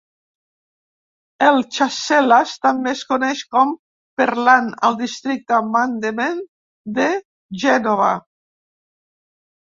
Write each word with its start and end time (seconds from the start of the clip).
El 1.47 1.57
Chasselas 1.75 2.53
també 2.63 2.89
es 2.91 3.03
coneix 3.09 3.43
com 3.55 3.73
"Perlan" 4.21 4.69
al 4.89 4.97
districte 5.01 5.59
Mandement 5.75 6.41
de 6.97 7.05
Gènova. 7.65 8.09